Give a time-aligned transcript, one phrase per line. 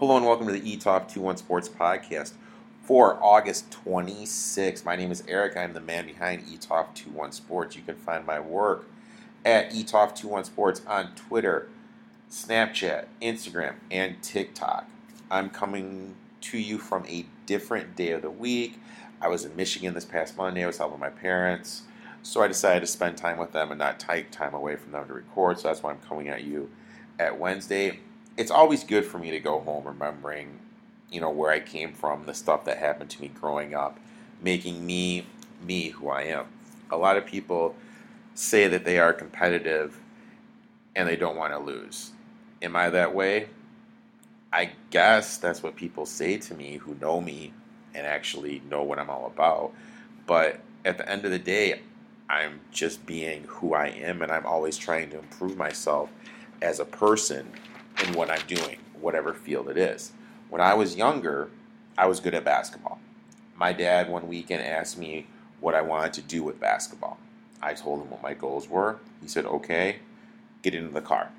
[0.00, 2.32] Hello and welcome to the eTalk 21 Sports Podcast
[2.82, 4.82] for August 26th.
[4.82, 5.58] My name is Eric.
[5.58, 7.76] I'm the man behind eTalk 21 Sports.
[7.76, 8.86] You can find my work
[9.44, 11.68] at eTalk 21 Sports on Twitter,
[12.30, 14.88] Snapchat, Instagram, and TikTok.
[15.30, 18.80] I'm coming to you from a different day of the week.
[19.20, 20.64] I was in Michigan this past Monday.
[20.64, 21.82] I was helping my parents.
[22.22, 25.06] So I decided to spend time with them and not take time away from them
[25.08, 25.58] to record.
[25.58, 26.70] So that's why I'm coming at you
[27.18, 27.98] at Wednesday
[28.40, 30.58] it's always good for me to go home remembering,
[31.12, 34.00] you know, where I came from, the stuff that happened to me growing up,
[34.40, 35.26] making me
[35.62, 36.46] me who I am.
[36.90, 37.76] A lot of people
[38.34, 40.00] say that they are competitive
[40.96, 42.12] and they don't want to lose.
[42.62, 43.50] Am I that way?
[44.50, 47.52] I guess that's what people say to me who know me
[47.94, 49.72] and actually know what I'm all about.
[50.26, 51.82] But at the end of the day,
[52.30, 56.08] I'm just being who I am and I'm always trying to improve myself
[56.62, 57.52] as a person
[58.02, 60.12] in what I'm doing, whatever field it is.
[60.48, 61.50] When I was younger,
[61.96, 62.98] I was good at basketball.
[63.56, 65.26] My dad one weekend asked me
[65.60, 67.18] what I wanted to do with basketball.
[67.62, 68.98] I told him what my goals were.
[69.20, 69.98] He said, okay,
[70.62, 71.30] get into the car.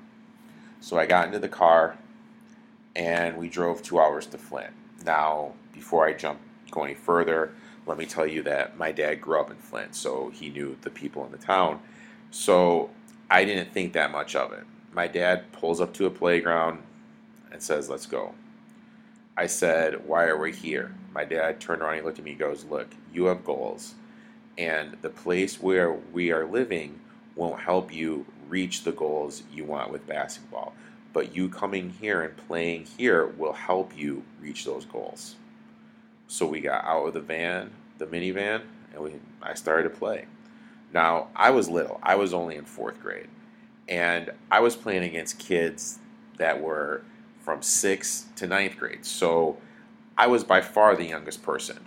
[0.80, 1.98] So I got into the car
[2.94, 4.72] and we drove two hours to Flint.
[5.04, 6.38] Now, before I jump
[6.70, 7.52] go any further,
[7.86, 10.90] let me tell you that my dad grew up in Flint, so he knew the
[10.90, 11.80] people in the town.
[12.30, 12.90] So
[13.30, 16.82] I didn't think that much of it my dad pulls up to a playground
[17.50, 18.34] and says, Let's go.
[19.36, 20.94] I said, Why are we here?
[21.14, 23.94] My dad turned around and looked at me and goes, Look, you have goals.
[24.58, 27.00] And the place where we are living
[27.34, 30.74] won't help you reach the goals you want with basketball.
[31.14, 35.36] But you coming here and playing here will help you reach those goals.
[36.28, 40.26] So we got out of the van, the minivan, and we I started to play.
[40.92, 41.98] Now I was little.
[42.02, 43.28] I was only in fourth grade
[43.92, 45.98] and I was playing against kids
[46.38, 47.02] that were
[47.42, 49.04] from sixth to ninth grade.
[49.04, 49.58] So
[50.16, 51.78] I was by far the youngest person,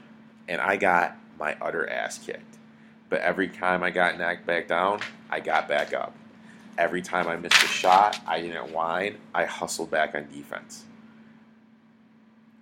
[0.48, 2.58] and I got my utter ass kicked.
[3.10, 5.00] But every time I got knocked back down,
[5.32, 6.14] I got back up.
[6.78, 9.18] Every time I missed a shot, I didn't whine.
[9.34, 10.86] I hustled back on defense.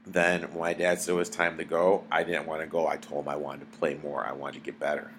[0.06, 2.88] Then when my dad said it was time to go, I didn't want to go.
[2.88, 4.25] I told him I wanted to play more.
[4.25, 5.12] I wanted to get better.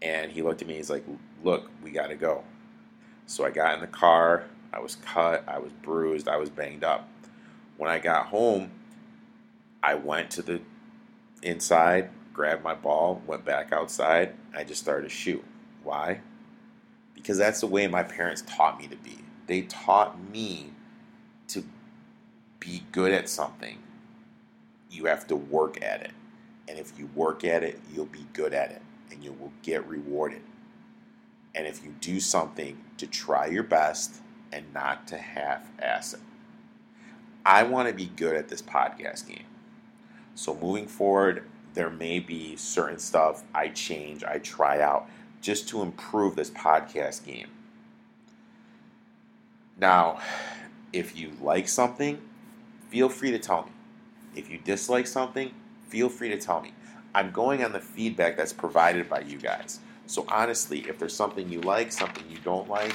[0.00, 0.76] And he looked at me.
[0.76, 1.04] He's like,
[1.42, 2.44] "Look, we got to go."
[3.26, 4.44] So I got in the car.
[4.72, 5.44] I was cut.
[5.48, 6.28] I was bruised.
[6.28, 7.08] I was banged up.
[7.76, 8.70] When I got home,
[9.82, 10.60] I went to the
[11.42, 14.34] inside, grabbed my ball, went back outside.
[14.54, 15.44] I just started to shoot.
[15.82, 16.20] Why?
[17.14, 19.18] Because that's the way my parents taught me to be.
[19.46, 20.72] They taught me
[21.48, 21.64] to
[22.60, 23.78] be good at something.
[24.90, 26.12] You have to work at it.
[26.66, 29.86] And if you work at it, you'll be good at it and you will get
[29.86, 30.42] rewarded.
[31.54, 34.16] And if you do something to try your best
[34.52, 36.20] and not to half ass it,
[37.46, 39.44] I want to be good at this podcast game.
[40.34, 41.44] So moving forward,
[41.74, 45.08] there may be certain stuff I change, I try out
[45.40, 47.48] just to improve this podcast game.
[49.76, 50.20] Now,
[50.92, 52.20] if you like something,
[52.88, 53.72] feel free to tell me.
[54.34, 55.52] If you dislike something,
[55.88, 56.72] feel free to tell me.
[57.14, 59.80] I'm going on the feedback that's provided by you guys.
[60.06, 62.94] So honestly, if there's something you like, something you don't like,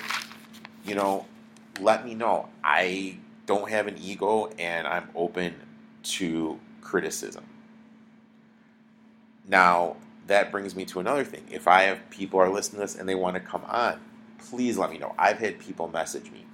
[0.86, 1.26] you know,
[1.80, 2.50] let me know.
[2.64, 5.56] I don't have an ego and I'm open
[6.04, 7.46] to criticism.
[9.48, 9.96] Now,
[10.28, 11.44] that brings me to another thing.
[11.50, 14.00] If I have people are listening to this and they want to come on,
[14.38, 15.16] please let me know.
[15.18, 16.46] I've had people message me.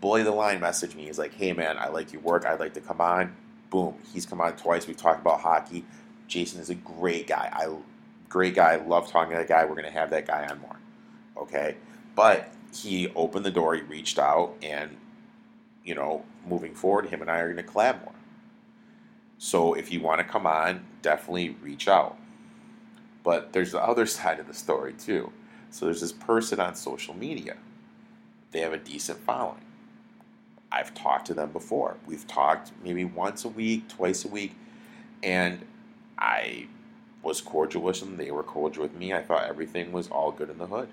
[0.00, 1.06] Bully the line message me.
[1.06, 2.44] He's like, hey man, I like your work.
[2.44, 3.34] I'd like to come on.
[3.70, 3.94] Boom.
[4.12, 4.86] He's come on twice.
[4.86, 5.84] We've talked about hockey.
[6.28, 7.50] Jason is a great guy.
[7.50, 7.68] I
[8.34, 8.74] great guy.
[8.74, 9.64] Love talking to that guy.
[9.64, 10.76] We're going to have that guy on more.
[11.36, 11.76] Okay.
[12.16, 13.76] But he opened the door.
[13.76, 14.56] He reached out.
[14.60, 14.96] And,
[15.84, 18.16] you know, moving forward, him and I are going to collab more.
[19.38, 22.18] So if you want to come on, definitely reach out.
[23.22, 25.32] But there's the other side of the story, too.
[25.70, 27.56] So there's this person on social media.
[28.50, 29.64] They have a decent following.
[30.72, 31.98] I've talked to them before.
[32.04, 34.56] We've talked maybe once a week, twice a week,
[35.22, 35.64] and
[36.18, 36.66] I
[37.24, 38.16] was cordial with them.
[38.16, 39.12] They were cordial with me.
[39.12, 40.88] I thought everything was all good in the hood.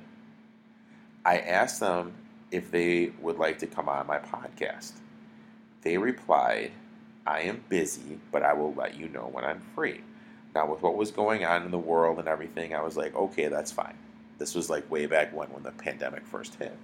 [1.25, 2.13] I asked them
[2.49, 4.93] if they would like to come on my podcast.
[5.81, 6.71] They replied,
[7.25, 10.01] I am busy, but I will let you know when I'm free.
[10.53, 13.47] Now, with what was going on in the world and everything, I was like, okay,
[13.47, 13.97] that's fine.
[14.37, 16.75] This was like way back when, when the pandemic first hit.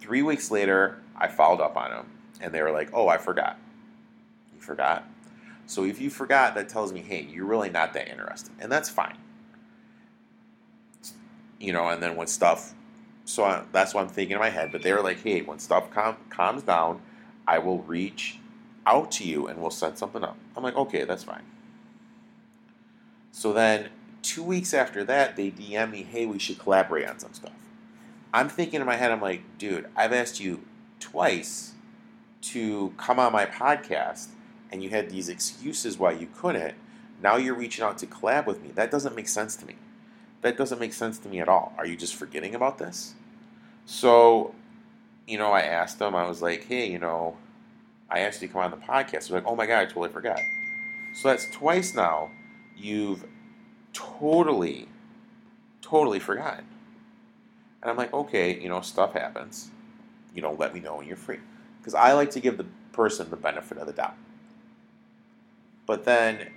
[0.00, 2.06] Three weeks later, I followed up on them,
[2.40, 3.56] and they were like, oh, I forgot.
[4.54, 5.08] You forgot?
[5.72, 8.90] So if you forgot, that tells me, hey, you're really not that interested, and that's
[8.90, 9.16] fine.
[11.58, 12.74] You know, and then when stuff,
[13.24, 14.70] so I, that's what I'm thinking in my head.
[14.70, 17.00] But they were like, hey, when stuff calm, calms down,
[17.48, 18.36] I will reach
[18.84, 20.36] out to you and we'll set something up.
[20.58, 21.44] I'm like, okay, that's fine.
[23.30, 23.88] So then
[24.20, 27.52] two weeks after that, they DM me, hey, we should collaborate on some stuff.
[28.34, 30.64] I'm thinking in my head, I'm like, dude, I've asked you
[31.00, 31.72] twice
[32.42, 34.26] to come on my podcast
[34.72, 36.74] and you had these excuses why you couldn't.
[37.22, 38.70] Now you're reaching out to collab with me.
[38.74, 39.76] That doesn't make sense to me.
[40.40, 41.72] That doesn't make sense to me at all.
[41.78, 43.14] Are you just forgetting about this?
[43.86, 44.54] So,
[45.28, 47.36] you know, I asked them, I was like, hey, you know,
[48.10, 49.28] I asked you to come on the podcast.
[49.28, 50.40] They're like, oh my God, I totally forgot.
[51.14, 52.30] So that's twice now
[52.76, 53.24] you've
[53.92, 54.88] totally,
[55.82, 56.64] totally forgotten.
[57.82, 59.70] And I'm like, okay, you know, stuff happens.
[60.34, 61.40] You know, let me know when you're free.
[61.78, 64.16] Because I like to give the person the benefit of the doubt.
[65.92, 66.48] But then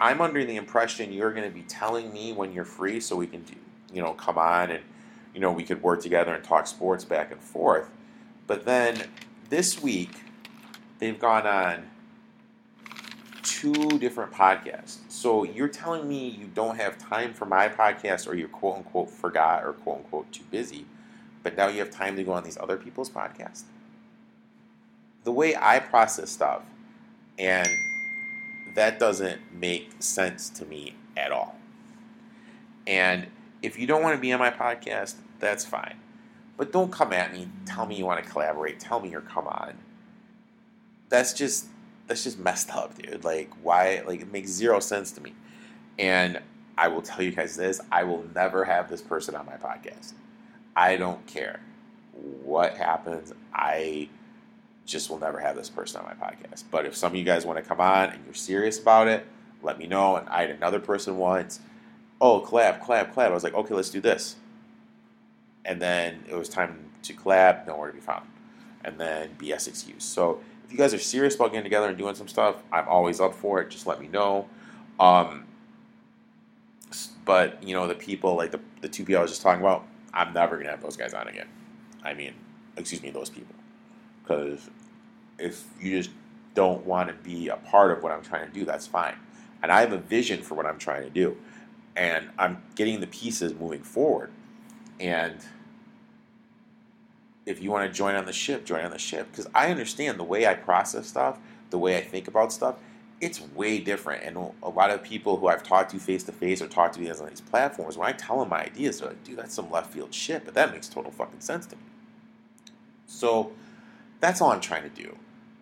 [0.00, 3.28] I'm under the impression you're going to be telling me when you're free so we
[3.28, 3.44] can,
[3.94, 4.82] you know, come on and,
[5.32, 7.88] you know, we could work together and talk sports back and forth.
[8.48, 9.04] But then
[9.50, 10.10] this week,
[10.98, 11.90] they've gone on
[13.44, 14.98] two different podcasts.
[15.08, 19.10] So you're telling me you don't have time for my podcast or you quote unquote
[19.10, 20.86] forgot or quote unquote too busy,
[21.44, 23.62] but now you have time to go on these other people's podcasts?
[25.22, 26.62] The way I process stuff,
[27.38, 27.68] and
[28.74, 31.56] that doesn't make sense to me at all.
[32.86, 33.26] And
[33.62, 35.96] if you don't want to be on my podcast, that's fine.
[36.56, 39.46] But don't come at me, tell me you want to collaborate, tell me you're come
[39.46, 39.74] on.
[41.08, 41.66] That's just
[42.06, 43.24] that's just messed up, dude.
[43.24, 44.02] Like, why?
[44.06, 45.34] Like, it makes zero sense to me.
[45.98, 46.40] And
[46.76, 50.12] I will tell you guys this I will never have this person on my podcast.
[50.74, 51.60] I don't care
[52.42, 53.32] what happens.
[53.54, 54.08] I
[54.86, 56.64] just will never have this person on my podcast.
[56.70, 59.26] But if some of you guys want to come on and you're serious about it,
[59.62, 60.16] let me know.
[60.16, 61.60] And I had another person once,
[62.20, 63.26] oh, collab, collab, collab.
[63.26, 64.36] I was like, okay, let's do this.
[65.64, 68.26] And then it was time to collab, nowhere to be found.
[68.84, 70.04] And then BS excuse.
[70.04, 73.20] So if you guys are serious about getting together and doing some stuff, I'm always
[73.20, 73.70] up for it.
[73.70, 74.48] Just let me know.
[74.98, 75.44] Um,
[77.24, 79.86] but you know, the people like the the two people I was just talking about,
[80.12, 81.46] I'm never gonna have those guys on again.
[82.02, 82.34] I mean,
[82.76, 83.54] excuse me, those people,
[84.22, 84.70] because
[85.38, 86.10] if you just
[86.54, 89.16] don't want to be a part of what I'm trying to do, that's fine.
[89.62, 91.36] And I have a vision for what I'm trying to do,
[91.96, 94.30] and I'm getting the pieces moving forward.
[95.00, 95.38] And
[97.46, 99.28] if you want to join on the ship, join on the ship.
[99.30, 101.38] Because I understand the way I process stuff,
[101.70, 102.76] the way I think about stuff,
[103.20, 104.24] it's way different.
[104.24, 107.00] And a lot of people who I've talked to face to face or talked to
[107.00, 109.70] me on these platforms, when I tell them my ideas, they're like, dude, that's some
[109.70, 111.82] left field shit, but that makes total fucking sense to me.
[113.06, 113.52] So
[114.22, 115.16] that's all I'm trying to do.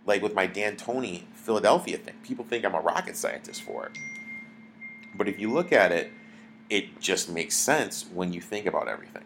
[0.05, 3.93] Like with my D'Antoni Philadelphia thing, people think I'm a rocket scientist for it.
[5.17, 6.13] But if you look at it,
[6.69, 9.25] it just makes sense when you think about everything.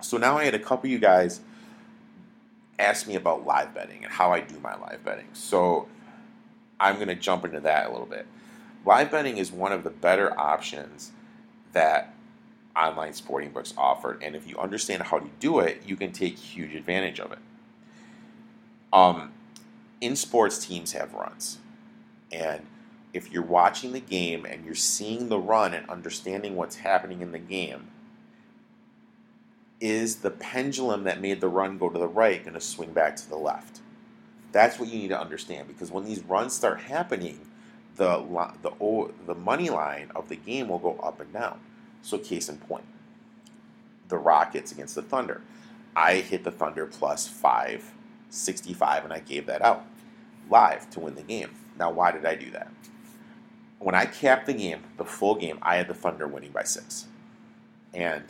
[0.00, 1.40] So now I had a couple of you guys
[2.78, 5.26] ask me about live betting and how I do my live betting.
[5.32, 5.88] So
[6.78, 8.26] I'm going to jump into that a little bit.
[8.86, 11.10] Live betting is one of the better options
[11.72, 12.14] that
[12.76, 16.38] online sporting books offer, and if you understand how to do it, you can take
[16.38, 17.38] huge advantage of it.
[18.92, 19.32] Um,
[20.00, 21.58] in sports, teams have runs,
[22.30, 22.66] and
[23.12, 27.32] if you're watching the game and you're seeing the run and understanding what's happening in
[27.32, 27.88] the game,
[29.80, 33.16] is the pendulum that made the run go to the right going to swing back
[33.16, 33.80] to the left?
[34.52, 37.40] That's what you need to understand because when these runs start happening,
[37.96, 38.24] the
[38.62, 41.60] the the money line of the game will go up and down.
[42.02, 42.84] So case in point,
[44.08, 45.42] the Rockets against the Thunder.
[45.94, 47.28] I hit the Thunder plus
[48.32, 49.84] 565 and I gave that out
[50.50, 51.50] live to win the game.
[51.78, 52.72] Now why did I do that?
[53.78, 57.06] When I capped the game, the full game, I had the Thunder winning by 6.
[57.92, 58.24] And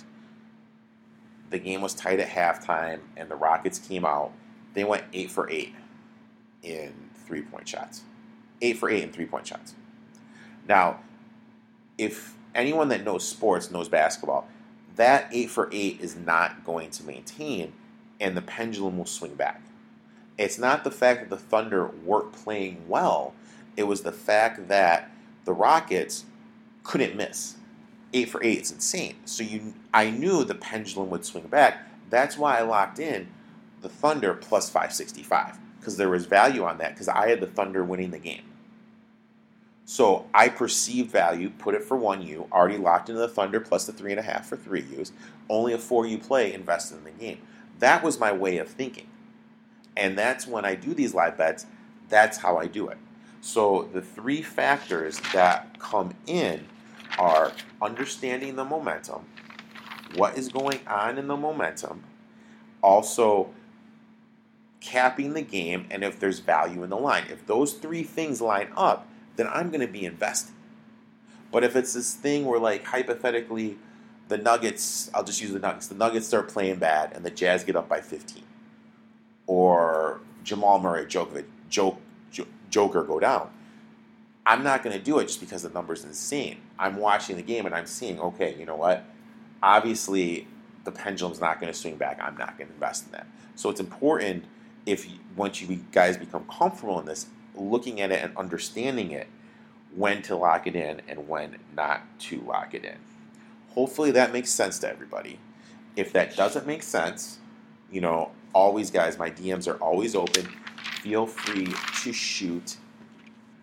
[1.51, 4.33] the game was tight at halftime, and the Rockets came out.
[4.75, 5.75] They went eight for eight
[6.63, 6.95] in
[7.27, 8.03] three point shots.
[8.61, 9.75] Eight for eight in three point shots.
[10.67, 11.01] Now,
[11.99, 14.49] if anyone that knows sports knows basketball,
[14.97, 17.75] that eight for eight is not going to maintain,
[18.19, 19.61] and the pendulum will swing back.
[20.43, 23.35] It's not the fact that the Thunder weren't playing well,
[23.77, 25.11] it was the fact that
[25.45, 26.25] the Rockets
[26.83, 27.57] couldn't miss
[28.13, 28.59] eight for eight.
[28.59, 29.17] It's insane.
[29.25, 31.89] So you, I knew the pendulum would swing back.
[32.11, 33.29] That's why I locked in
[33.81, 37.83] the Thunder plus 565 because there was value on that because I had the Thunder
[37.83, 38.45] winning the game.
[39.85, 43.87] So I perceived value, put it for one U, already locked into the Thunder plus
[43.87, 45.13] the three and a half for three U's,
[45.49, 47.39] only a four U play invested in the game.
[47.81, 49.09] That was my way of thinking.
[49.97, 51.67] And that's when I do these live bets,
[52.09, 52.99] that's how I do it.
[53.41, 56.67] So the three factors that come in
[57.19, 59.27] are understanding the momentum,
[60.15, 62.05] what is going on in the momentum,
[62.83, 63.51] also
[64.81, 67.25] capping the game, and if there's value in the line.
[67.31, 70.55] If those three things line up, then I'm going to be invested.
[71.51, 73.79] But if it's this thing where, like, hypothetically,
[74.29, 77.65] the Nuggets, I'll just use the Nuggets, the Nuggets start playing bad and the Jazz
[77.65, 78.43] get up by 15,
[79.47, 81.45] or Jamal Murray, Djokovic,
[82.71, 83.51] Joker go down.
[84.45, 86.59] I'm not going to do it just because the number's insane.
[86.79, 89.05] I'm watching the game and I'm seeing, okay, you know what?
[89.63, 90.49] Obviously,
[90.85, 92.19] the pendulum's not going to swing back.
[92.21, 93.27] I'm not going to invest in that.
[93.55, 94.45] So it's important
[94.85, 95.07] if
[95.37, 99.29] once you guys become comfortable in this, looking at it and understanding it,
[99.95, 102.97] when to lock it in and when not to lock it in.
[103.75, 105.39] Hopefully that makes sense to everybody.
[105.95, 107.39] If that doesn't make sense,
[107.93, 110.49] you know, always, guys, my DMs are always open.
[111.03, 111.69] Feel free
[112.03, 112.77] to shoot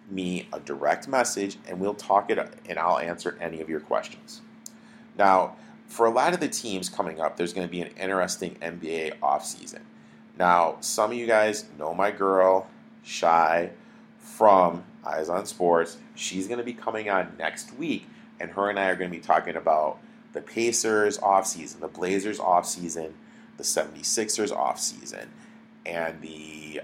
[0.10, 4.42] me a direct message and we'll talk it and I'll answer any of your questions.
[5.18, 5.56] Now,
[5.88, 9.20] for a lot of the teams coming up, there's going to be an interesting NBA
[9.20, 9.82] offseason.
[10.38, 12.68] Now, some of you guys know my girl,
[13.04, 13.72] Shy,
[14.20, 15.98] from Eyes on Sports.
[16.16, 18.08] She's going to be coming on next week,
[18.40, 20.00] and her and I are going to be talking about
[20.34, 23.14] the Pacers offseason, the Blazers offseason,
[23.60, 25.28] the 76ers offseason,
[25.86, 26.82] and the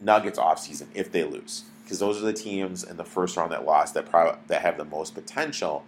[0.00, 1.64] Nuggets offseason if they lose.
[1.84, 4.10] Because those are the teams in the first round that lost that,
[4.48, 5.84] that have the most potential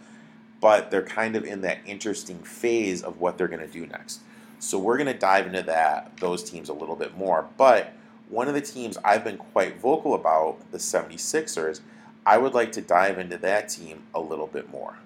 [0.60, 4.20] but they're kind of in that interesting phase of what they're going to do next.
[4.58, 7.48] So we're going to dive into that those teams a little bit more.
[7.56, 7.92] But
[8.28, 11.80] one of the teams I've been quite vocal about, the 76ers,
[12.26, 14.98] I would like to dive into that team a little bit more.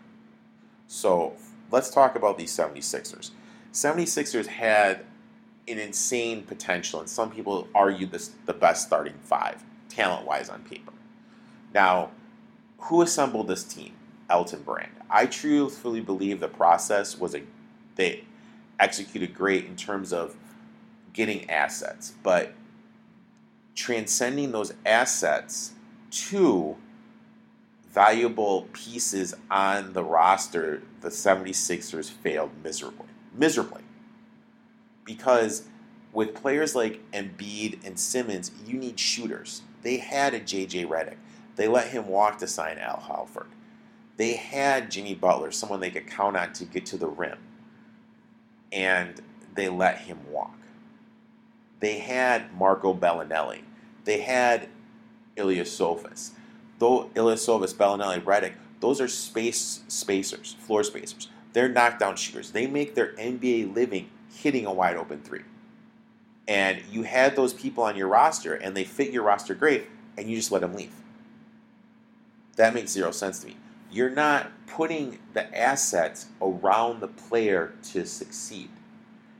[0.89, 1.35] So
[1.71, 3.31] let's talk about these 76ers.
[3.73, 5.05] 76ers had
[5.69, 10.63] an insane potential, and some people argue this the best starting five, talent wise, on
[10.63, 10.93] paper.
[11.73, 12.11] Now,
[12.79, 13.95] who assembled this team?
[14.29, 14.93] Elton Brand.
[15.11, 17.43] I truthfully believe the process was a
[17.97, 18.25] they
[18.81, 20.37] executed great in terms of
[21.13, 22.55] getting assets, but
[23.75, 25.73] transcending those assets
[26.11, 26.77] to
[27.91, 33.07] valuable pieces on the roster, the 76ers failed miserably.
[33.35, 33.83] Miserably.
[35.05, 35.69] Because
[36.13, 39.63] with players like Embiid and Simmons, you need shooters.
[39.83, 41.17] They had a JJ Redick.
[41.57, 43.49] They let him walk to sign Al Horford.
[44.17, 47.39] They had Jimmy Butler, someone they could count on to get to the rim,
[48.71, 49.21] and
[49.55, 50.57] they let him walk.
[51.81, 53.63] They had Marco Belinelli.
[54.05, 54.69] They had
[55.37, 56.31] Ilyasovas.
[56.79, 61.29] Though Ilyasovas, Belinelli, Redick, those are space spacers, floor spacers.
[61.53, 62.53] They're knockdown shooters.
[62.53, 65.43] They make their NBA living hitting a wide open three.
[66.49, 70.29] And you had those people on your roster, and they fit your roster great, and
[70.29, 70.93] you just let them leave.
[72.57, 73.57] That makes zero sense to me
[73.93, 78.71] you're not putting the assets around the player to succeed.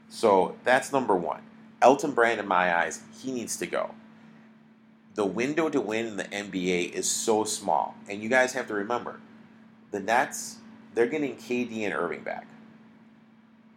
[0.09, 1.41] So that's number one.
[1.81, 3.95] Elton Brand, in my eyes, he needs to go.
[5.15, 7.95] The window to win in the NBA is so small.
[8.09, 9.21] And you guys have to remember
[9.91, 10.59] the Nets,
[10.95, 12.47] they're getting KD and Irving back.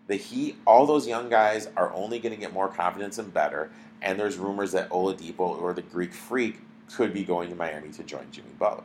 [0.08, 3.72] The Heat, all those young guys are only going to get more confidence and better.
[4.02, 6.60] And there's rumors that Oladipo or the Greek Freak
[6.94, 8.84] could be going to Miami to join Jimmy Butler.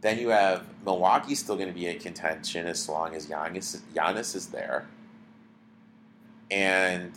[0.00, 4.36] Then you have Milwaukee still going to be in contention as long as Giannis, Giannis
[4.36, 4.86] is there.
[6.50, 7.12] And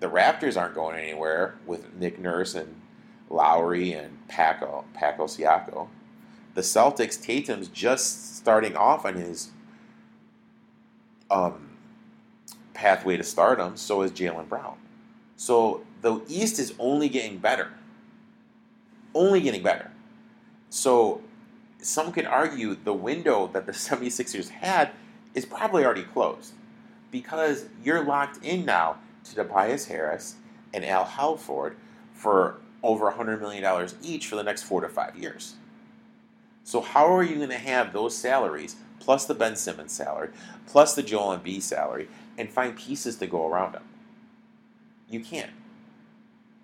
[0.00, 2.80] the Raptors aren't going anywhere with Nick Nurse and
[3.30, 5.88] Lowry and Paco, Paco Siako.
[6.56, 9.50] The Celtics, Tatum's just starting off on his
[11.30, 11.72] um,
[12.72, 14.78] pathway to stardom, so is Jaylen Brown.
[15.36, 17.74] So the East is only getting better.
[19.14, 19.90] Only getting better.
[20.70, 21.20] So
[21.82, 24.92] some could argue the window that the 76ers had
[25.34, 26.54] is probably already closed
[27.10, 30.36] because you're locked in now to Tobias Harris
[30.72, 31.74] and Al Horford
[32.14, 35.56] for over $100 million each for the next four to five years.
[36.66, 40.30] So, how are you going to have those salaries plus the Ben Simmons salary
[40.66, 43.84] plus the Joel Embiid salary and find pieces to go around them?
[45.08, 45.52] You can't.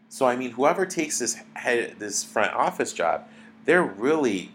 [0.09, 3.29] So, I mean, whoever takes this head, this front office job,
[3.65, 4.51] they're really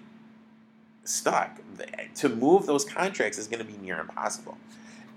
[1.05, 1.61] stuck.
[2.15, 4.57] To move those contracts is going to be near impossible.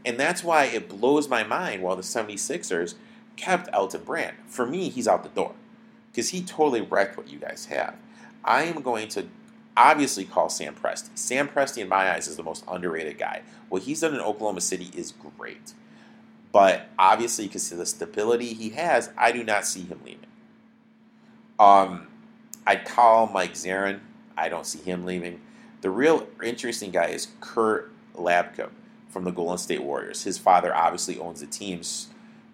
[0.04, 2.94] And that's why it blows my mind while the 76ers
[3.34, 4.36] kept Elton Brand.
[4.46, 5.54] For me, he's out the door
[6.12, 7.96] because he totally wrecked what you guys have.
[8.44, 9.26] I am going to
[9.76, 11.10] obviously call Sam Presti.
[11.14, 13.42] Sam Presti, in my eyes, is the most underrated guy.
[13.68, 15.72] What he's done in Oklahoma City is great.
[16.52, 20.26] But obviously, because of the stability he has, I do not see him leaving.
[21.58, 22.08] Um,
[22.66, 24.00] I'd call Mike Zarren.
[24.36, 25.40] I don't see him leaving.
[25.82, 28.70] The real interesting guy is Kurt Labicha
[29.08, 30.24] from the Golden State Warriors.
[30.24, 32.08] His father obviously owns the teams,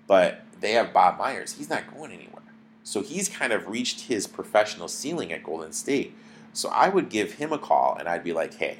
[0.06, 1.54] but they have Bob Myers.
[1.54, 2.42] He's not going anywhere.
[2.82, 6.14] So he's kind of reached his professional ceiling at Golden State.
[6.56, 8.78] So I would give him a call and I'd be like, hey,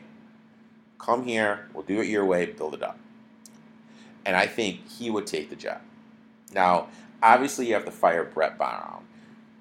[0.98, 2.98] come here, we'll do it your way, build it up.
[4.24, 5.82] And I think he would take the job.
[6.54, 6.88] Now,
[7.22, 9.04] obviously, you have to fire Brett Brown,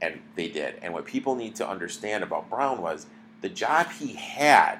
[0.01, 0.75] and they did.
[0.81, 3.05] And what people need to understand about Brown was
[3.41, 4.79] the job he had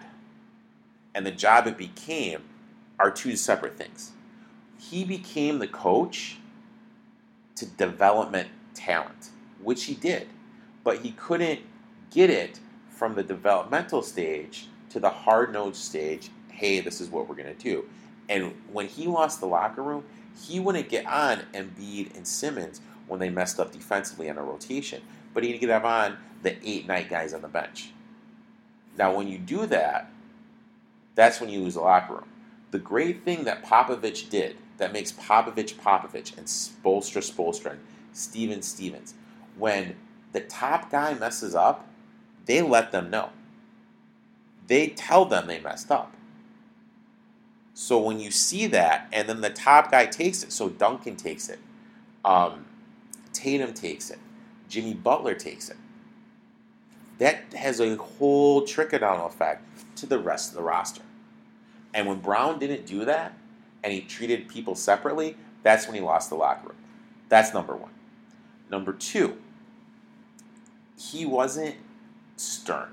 [1.14, 2.44] and the job it became
[2.98, 4.12] are two separate things.
[4.80, 6.38] He became the coach
[7.56, 9.30] to development talent,
[9.62, 10.30] which he did,
[10.86, 11.60] but he couldn't
[12.12, 12.60] get it
[12.96, 16.30] from the developmental stage to the hard nosed stage.
[16.50, 17.86] Hey, this is what we're going to do.
[18.30, 20.04] And when he lost the locker room,
[20.42, 25.02] he wouldn't get on Embiid and Simmons when they messed up defensively on a rotation,
[25.34, 27.92] but he'd get on the eight night guys on the bench.
[28.98, 30.10] Now, when you do that,
[31.16, 32.30] that's when you lose the locker room.
[32.72, 37.80] The great thing that Popovich did that makes Popovich Popovich and Spoelstra Spoelstra and
[38.14, 39.14] Stevens Stevens,
[39.58, 39.96] when
[40.34, 41.88] the top guy messes up,
[42.46, 43.30] they let them know.
[44.68, 46.14] They tell them they messed up.
[47.74, 51.50] So when you see that, and then the top guy takes it, so Duncan takes
[51.50, 51.60] it,
[52.24, 52.66] um,
[53.34, 54.20] Tatum takes it,
[54.70, 55.78] Jimmy Butler takes it.
[57.18, 59.64] That has a whole trickle down effect
[59.98, 61.02] to the rest of the roster.
[61.94, 63.34] And when Brown didn't do that,
[63.84, 66.78] and he treated people separately, that's when he lost the locker room.
[67.30, 67.92] That's number one.
[68.70, 69.38] Number two,
[70.98, 71.76] he wasn't
[72.36, 72.90] stern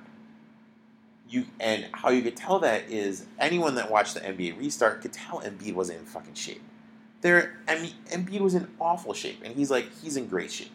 [1.33, 5.13] you and how you could tell that is anyone that watched the NBA restart could
[5.13, 6.63] tell Embiid wasn't in fucking shape.
[7.23, 10.73] There, I mean, Embiid was in awful shape, and he's like he's in great shape.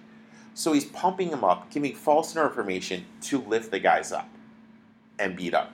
[0.54, 4.28] So he's pumping him up, giving false information to lift the guys up
[5.20, 5.72] and beat up.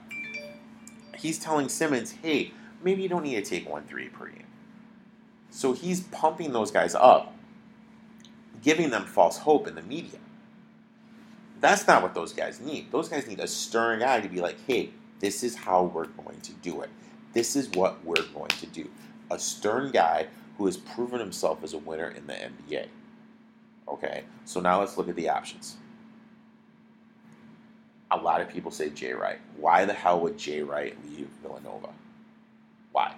[1.16, 4.44] He's telling Simmons, hey, maybe you don't need to take one three per game.
[5.50, 7.34] So he's pumping those guys up,
[8.62, 10.18] giving them false hope in the media.
[11.64, 12.92] That's not what those guys need.
[12.92, 16.38] Those guys need a stern guy to be like, hey, this is how we're going
[16.42, 16.90] to do it.
[17.32, 18.90] This is what we're going to do.
[19.30, 20.26] A stern guy
[20.58, 22.88] who has proven himself as a winner in the NBA.
[23.88, 25.78] Okay, so now let's look at the options.
[28.10, 29.38] A lot of people say Jay Wright.
[29.56, 31.94] Why the hell would Jay Wright leave Villanova?
[32.92, 33.14] Why?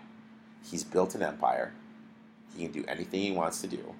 [0.62, 1.72] He's built an empire.
[2.56, 3.92] He can do anything he wants to do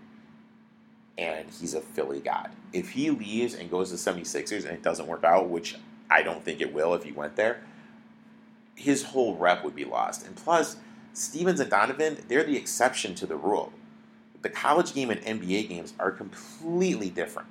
[1.19, 2.51] and he's a Philly god.
[2.77, 5.77] If he leaves and goes to 76ers and it doesn't work out, which
[6.11, 7.63] I don't think it will if he went there,
[8.75, 10.27] his whole rep would be lost.
[10.27, 10.77] And plus,
[11.15, 13.73] Stevens and Donovan, they're the exception to the rule.
[14.43, 17.49] The college game and NBA games are completely different.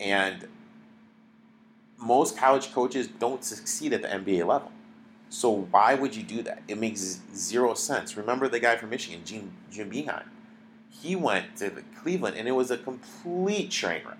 [0.00, 0.48] And
[1.96, 4.72] most college coaches don't succeed at the NBA level.
[5.28, 6.64] So why would you do that?
[6.66, 8.16] It makes zero sense.
[8.16, 9.92] Remember the guy from Michigan, Jim, Jim
[10.90, 11.70] he went to
[12.02, 14.18] Cleveland and it was a complete train wreck.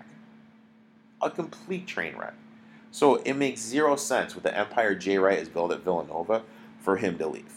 [1.23, 2.33] A complete train wreck.
[2.91, 6.43] So it makes zero sense with the empire Jay Wright is built at Villanova
[6.79, 7.55] for him to leave.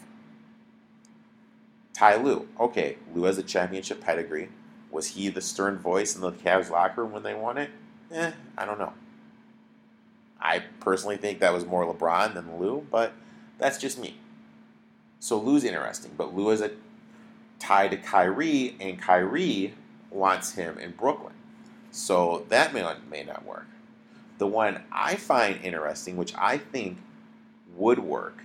[1.92, 2.48] Ty Lue.
[2.60, 4.48] Okay, Lue has a championship pedigree.
[4.90, 7.70] Was he the stern voice in the Cavs locker room when they won it?
[8.12, 8.92] Eh, I don't know.
[10.40, 13.12] I personally think that was more LeBron than Lue, but
[13.58, 14.16] that's just me.
[15.18, 16.70] So Lue's interesting, but Lue is a
[17.58, 19.74] tied to Kyrie, and Kyrie
[20.10, 21.34] wants him in Brooklyn.
[21.96, 23.66] So that may, may not work.
[24.36, 26.98] The one I find interesting, which I think
[27.74, 28.42] would work,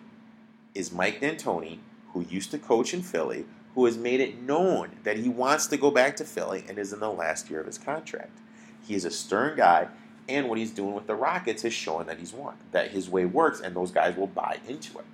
[0.73, 1.79] is Mike D'Antoni,
[2.13, 3.43] who used to coach in Philly,
[3.75, 6.93] who has made it known that he wants to go back to Philly and is
[6.93, 8.37] in the last year of his contract.
[8.87, 9.89] He is a stern guy,
[10.29, 13.25] and what he's doing with the Rockets is showing that he's won, that his way
[13.25, 15.05] works, and those guys will buy into it.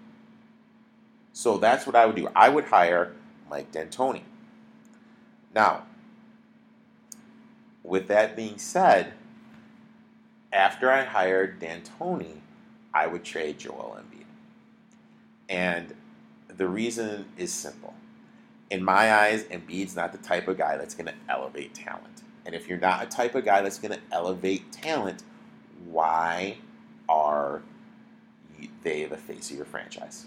[1.34, 2.30] So that's what I would do.
[2.36, 3.14] I would hire
[3.50, 4.22] Mike D'Antoni.
[5.56, 5.86] Now,
[7.88, 9.14] with that being said,
[10.52, 12.42] after I hired D'Antoni,
[12.94, 14.26] I would trade Joel Embiid.
[15.50, 15.96] And
[16.50, 17.94] the reason is simple.
[18.70, 22.24] In my eyes, Embiid's not the type of guy that's going to elevate talent.
[22.46, 25.24] And if you're not a type of guy that's going to elevate talent,
[25.86, 26.58] why
[27.08, 27.62] are
[28.84, 30.26] they the face of your franchise?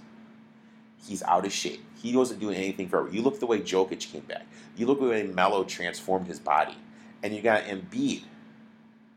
[1.06, 1.82] He's out of shape.
[1.96, 4.46] He wasn't doing anything for You look the way Jokic came back.
[4.76, 6.76] You look the way Melo transformed his body.
[7.22, 8.22] And you got Embiid,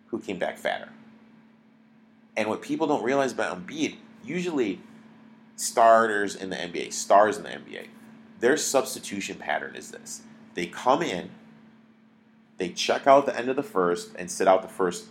[0.07, 0.89] who came back fatter.
[2.35, 4.79] And what people don't realize about Embiid, usually
[5.55, 7.87] starters in the NBA, stars in the NBA,
[8.39, 10.21] their substitution pattern is this.
[10.55, 11.29] They come in,
[12.57, 15.05] they check out the end of the first and sit out the first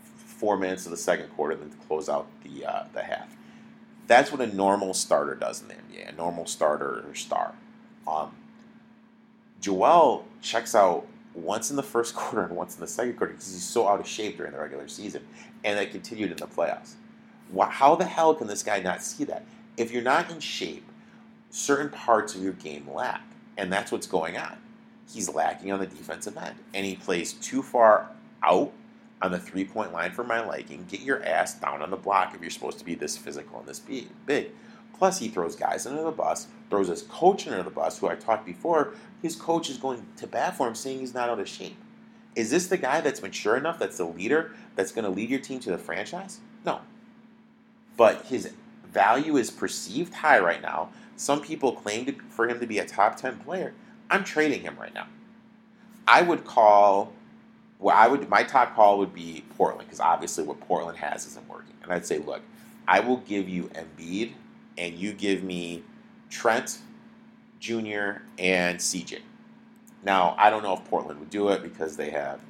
[0.00, 3.36] four minutes of the second quarter, then close out the uh, the half.
[4.06, 7.54] That's what a normal starter does in the NBA, a normal starter or star.
[8.06, 8.34] Um,
[9.60, 13.52] Joel checks out once in the first quarter and once in the second quarter because
[13.52, 15.22] he's so out of shape during the regular season,
[15.64, 16.94] and that continued in the playoffs.
[17.70, 19.44] How the hell can this guy not see that?
[19.76, 20.84] If you're not in shape,
[21.50, 23.22] certain parts of your game lack,
[23.56, 24.56] and that's what's going on.
[25.12, 28.10] He's lacking on the defensive end, and he plays too far
[28.42, 28.72] out
[29.22, 30.84] on the three point line for my liking.
[30.88, 33.68] Get your ass down on the block if you're supposed to be this physical and
[33.68, 34.50] this big.
[34.98, 38.16] Plus, he throws guys under the bus, throws his coach under the bus, who I
[38.16, 38.94] talked before.
[39.22, 41.76] His coach is going to bat for him, saying he's not out of shape.
[42.34, 45.38] Is this the guy that's mature enough, that's the leader, that's going to lead your
[45.38, 46.40] team to the franchise?
[46.66, 46.80] No.
[47.96, 48.50] But his
[48.92, 50.88] value is perceived high right now.
[51.14, 53.72] Some people claim to, for him to be a top 10 player.
[54.10, 55.06] I'm trading him right now.
[56.08, 57.12] I would call
[57.78, 61.48] well, I would my top call would be Portland because obviously what Portland has isn't
[61.48, 61.74] working.
[61.82, 62.42] And I'd say, look,
[62.88, 64.32] I will give you Embiid
[64.76, 65.82] and you give me
[66.34, 66.78] Trent
[67.60, 68.22] Jr.
[68.38, 69.20] and CJ.
[70.02, 72.40] Now, I don't know if Portland would do it because they have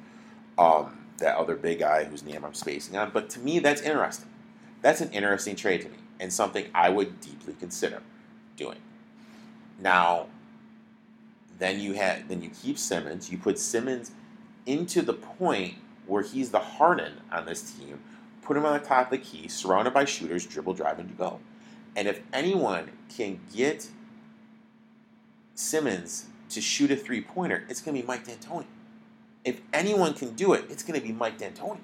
[0.57, 4.29] um, that other big guy whose name I'm spacing on, but to me, that's interesting.
[4.81, 8.01] That's an interesting trade to me and something I would deeply consider
[8.57, 8.79] doing.
[9.79, 10.27] Now,
[11.59, 13.31] then you have then you keep Simmons.
[13.31, 14.11] You put Simmons
[14.65, 15.75] into the point
[16.07, 17.99] where he's the Harden on this team.
[18.41, 21.39] Put him on the top of the key, surrounded by shooters, dribble, drive, and go.
[21.95, 23.87] And if anyone can get
[25.53, 28.65] Simmons to shoot a three pointer, it's going to be Mike D'Antoni.
[29.43, 31.79] If anyone can do it, it's going to be Mike D'Antoni.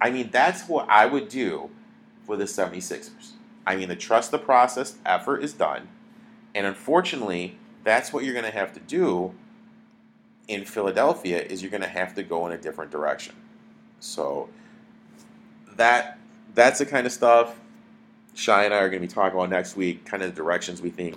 [0.00, 1.70] I mean, that's what I would do
[2.24, 3.32] for the 76ers.
[3.66, 5.88] I mean, the trust the process effort is done.
[6.54, 9.34] And unfortunately, that's what you're going to have to do
[10.48, 13.34] in Philadelphia is you're going to have to go in a different direction.
[14.00, 14.48] So
[15.76, 16.18] that
[16.54, 17.59] that's the kind of stuff
[18.34, 20.80] Shy and I are going to be talking about next week, kind of the directions
[20.80, 21.16] we think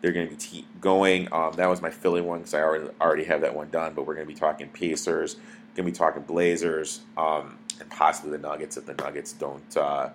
[0.00, 1.32] they're going to be te- going.
[1.32, 4.06] Um, that was my Philly one because I already, already have that one done, but
[4.06, 5.34] we're going to be talking Pacers,
[5.74, 10.10] going to be talking Blazers, um, and possibly the Nuggets if the Nuggets don't uh,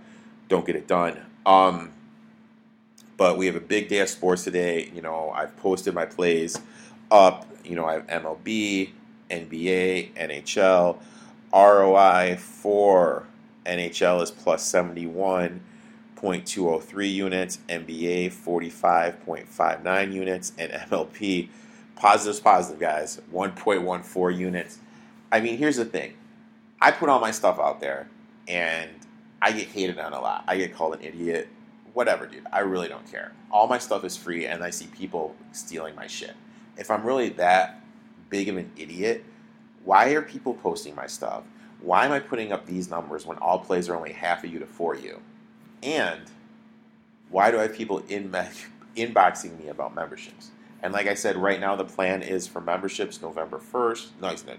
[0.50, 1.20] don't get it done.
[1.46, 1.92] Um,
[3.16, 4.92] but we have a big day of sports today.
[4.94, 6.60] You know, I've posted my plays
[7.10, 7.48] up.
[7.64, 8.92] You know, I have MLB,
[9.32, 10.98] NBA, NHL,
[11.54, 13.26] ROI for
[13.66, 15.62] NHL is plus 71.
[16.18, 21.50] 0.203 units, NBA 45.59 units, and MLB
[21.96, 24.80] positive's positive, guys, 1.14 units.
[25.32, 26.14] I mean, here's the thing
[26.82, 28.08] I put all my stuff out there
[28.48, 28.90] and
[29.42, 30.44] I get hated on a lot.
[30.48, 31.50] I get called an idiot,
[31.94, 32.46] whatever, dude.
[32.52, 33.34] I really don't care.
[33.52, 36.34] All my stuff is free and I see people stealing my shit.
[36.78, 37.82] If I'm really that
[38.30, 39.24] big of an idiot,
[39.84, 41.44] why are people posting my stuff?
[41.82, 44.60] Why am I putting up these numbers when all plays are only half a U
[44.60, 45.22] to four U?
[45.84, 46.22] And
[47.30, 48.32] why do I have people in
[48.96, 50.52] inboxing me about memberships?
[50.82, 54.08] And like I said, right now the plan is for memberships November 1st.
[54.22, 54.58] No, it's not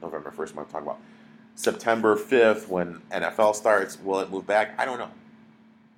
[0.00, 1.00] November 1st, what I'm talking about.
[1.54, 4.00] September 5th when NFL starts.
[4.00, 4.74] Will it move back?
[4.78, 5.10] I don't know.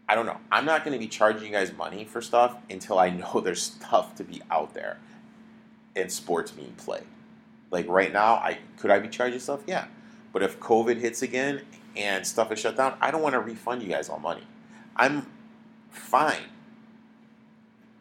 [0.09, 0.37] I don't know.
[0.53, 3.63] I'm not going to be charging you guys money for stuff until I know there's
[3.63, 4.99] stuff to be out there
[5.97, 7.05] and sports being played.
[7.71, 9.61] Like right now, I could I be charging stuff?
[9.67, 9.87] Yeah.
[10.33, 11.63] But if COVID hits again
[11.97, 14.43] and stuff is shut down, I don't want to refund you guys all money.
[14.97, 15.27] I'm
[15.91, 16.43] fine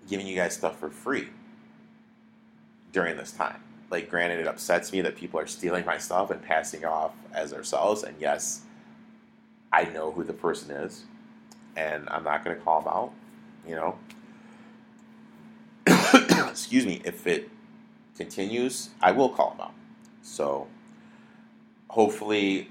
[0.08, 1.30] giving you guys stuff for free
[2.92, 3.62] during this time.
[3.90, 7.54] Like, granted, it upsets me that people are stealing my stuff and passing off as
[7.54, 8.04] ourselves.
[8.04, 8.62] And yes,
[9.72, 11.04] I know who the person is,
[11.76, 13.12] and I'm not going to call them out.
[13.68, 13.98] You know,
[16.50, 17.02] excuse me.
[17.06, 17.50] If it
[18.18, 19.74] continues, I will call them out.
[20.22, 20.68] So,
[21.90, 22.70] hopefully,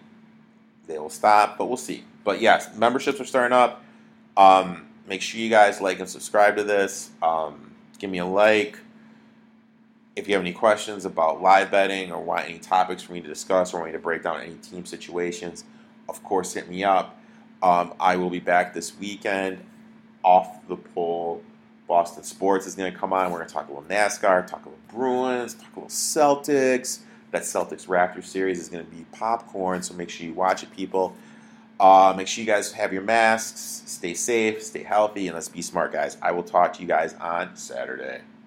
[0.87, 2.05] they will stop, but we'll see.
[2.25, 3.82] But yes, memberships are starting up.
[4.37, 7.11] Um, make sure you guys like and subscribe to this.
[7.23, 8.79] Um, give me a like.
[10.15, 13.29] If you have any questions about live betting or want any topics for me to
[13.29, 15.65] discuss or want me to break down any team situations,
[16.09, 17.19] of course, hit me up.
[17.63, 19.65] Um, I will be back this weekend.
[20.25, 21.43] Off the pole,
[21.89, 23.31] Boston Sports is going to come on.
[23.31, 27.01] We're going to talk a little NASCAR, talk a little Bruins, talk a little Celtics.
[27.33, 30.71] That Celtics Raptors series is going to be popcorn, so make sure you watch it,
[30.71, 31.17] people.
[31.83, 33.83] Uh, make sure you guys have your masks.
[33.87, 36.17] Stay safe, stay healthy, and let's be smart, guys.
[36.23, 38.21] I will talk to you guys on Saturday.